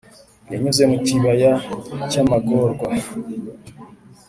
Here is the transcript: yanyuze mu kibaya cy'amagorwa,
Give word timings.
yanyuze 0.51 0.83
mu 0.91 0.97
kibaya 1.05 1.53
cy'amagorwa, 2.09 2.87